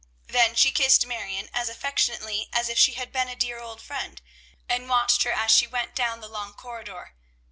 Then 0.25 0.55
she 0.55 0.71
kissed 0.71 1.05
Marion 1.05 1.47
as 1.53 1.69
affectionately 1.69 2.49
as 2.51 2.69
if 2.69 2.79
she 2.79 2.93
had 2.93 3.11
been 3.11 3.29
a 3.29 3.35
dear 3.35 3.59
old 3.59 3.83
friend, 3.83 4.19
and 4.67 4.89
watched 4.89 5.21
her 5.21 5.31
as 5.31 5.51
she 5.51 5.67
went 5.67 5.93
down 5.93 6.21
the 6.21 6.27
long 6.27 6.53
corridor. 6.55 7.13